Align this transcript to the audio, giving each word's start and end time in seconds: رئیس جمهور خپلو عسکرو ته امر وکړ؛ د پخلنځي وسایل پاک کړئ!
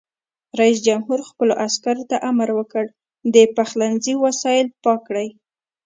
رئیس 0.59 0.79
جمهور 0.87 1.19
خپلو 1.29 1.53
عسکرو 1.65 2.03
ته 2.09 2.15
امر 2.29 2.49
وکړ؛ 2.57 2.85
د 3.33 3.35
پخلنځي 3.55 4.13
وسایل 4.25 4.67
پاک 4.83 4.99
کړئ! 5.07 5.29